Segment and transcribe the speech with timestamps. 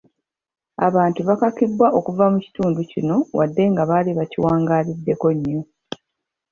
[0.87, 5.61] Abantu baakakibwa okuva mu kitundu kino wadde nga baali bakiwangaaliddeko nnyo.